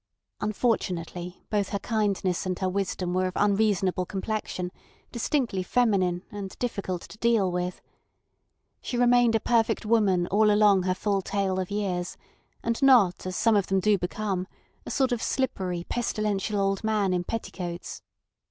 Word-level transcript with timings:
Unfortunately, 0.39 1.43
both 1.51 1.69
her 1.69 1.77
kindness 1.77 2.47
and 2.47 2.57
her 2.57 2.67
wisdom 2.67 3.13
were 3.13 3.27
of 3.27 3.33
unreasonable 3.35 4.03
complexion, 4.07 4.71
distinctly 5.11 5.61
feminine, 5.61 6.23
and 6.31 6.57
difficult 6.57 7.03
to 7.03 7.19
deal 7.19 7.51
with. 7.51 7.83
She 8.81 8.97
remained 8.97 9.35
a 9.35 9.39
perfect 9.39 9.85
woman 9.85 10.25
all 10.31 10.49
along 10.49 10.81
her 10.81 10.95
full 10.95 11.21
tale 11.21 11.59
of 11.59 11.69
years, 11.69 12.17
and 12.63 12.81
not 12.81 13.27
as 13.27 13.35
some 13.35 13.55
of 13.55 13.67
them 13.67 13.79
do 13.79 13.95
become—a 13.99 14.89
sort 14.89 15.11
of 15.11 15.21
slippery, 15.21 15.85
pestilential 15.87 16.59
old 16.59 16.83
man 16.83 17.13
in 17.13 17.23
petticoats. 17.23 18.01